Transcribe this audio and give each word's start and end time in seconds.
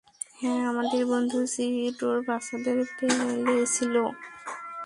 হ্যাঁ, 0.39 0.61
আমাদের 0.71 1.01
বন্ধু 1.05 1.39
সিড 1.53 1.97
ওর 2.03 2.17
বাচ্চাদের 2.27 2.79
পেলেছিল। 2.97 3.95